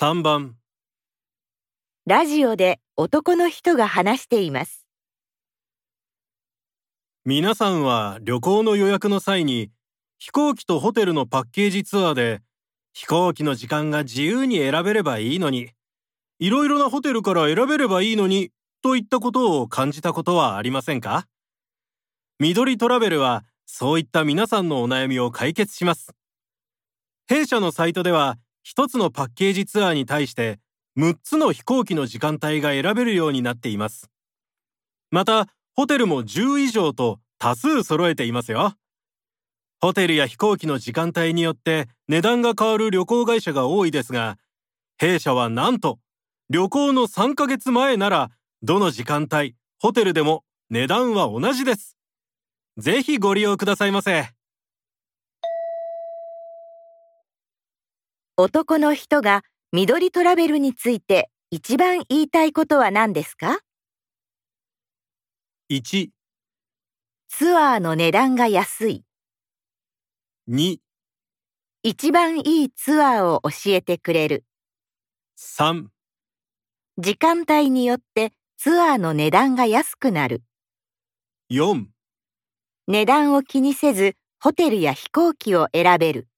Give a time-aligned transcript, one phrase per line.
[0.00, 0.54] 3番
[2.06, 4.86] ラジオで男の人が話しています。
[7.24, 9.72] 皆さんは旅行の予約の際に
[10.20, 12.42] 飛行機とホテルのパッケージツアーで
[12.92, 15.70] 飛行機の時間が自由に選べればいいのに
[16.38, 18.52] いろいろなホテルから選べればいいのに
[18.82, 21.26] といったことを感じたことはありませんか？
[22.38, 26.14] 緑トラベルはそういった皆さんのお悩みを解決します。
[27.26, 28.38] 弊社のサイトでは
[28.70, 30.60] 一つのパッケージツアーに対して
[30.98, 34.10] 6つの飛行機の時間帯が選べるようになっています。
[35.10, 38.74] また、ホテルも10以上と多数揃えていますよ。
[39.80, 44.36] ホテルや飛行機の時間帯によって値段が変わる旅行会社が多いですが、
[44.98, 45.98] 弊社はなんと
[46.50, 48.30] 旅行の3ヶ月前なら
[48.62, 51.96] どの時間帯、ホテルでも値段は同じです。
[52.76, 54.37] ぜひご利用くださいませ。
[58.40, 59.42] 男の人が
[59.72, 63.58] 緑トラベルについて一番言いたいことは何ですか
[65.68, 66.10] ？1、
[67.28, 69.04] ツアーの値段が安い。
[70.48, 70.76] 2、
[71.82, 74.44] 一番いいツアーを教えてくれる。
[75.36, 75.86] 3、
[76.96, 80.44] 時間帯によってツアーの値段が安くなる。
[81.50, 81.86] 4
[82.86, 86.28] 値段を気にせずホテルや飛行機を選べる。